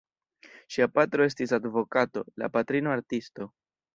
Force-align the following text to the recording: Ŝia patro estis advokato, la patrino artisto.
Ŝia 0.75 0.87
patro 0.93 1.27
estis 1.31 1.53
advokato, 1.59 2.25
la 2.43 2.51
patrino 2.57 2.95
artisto. 2.97 3.51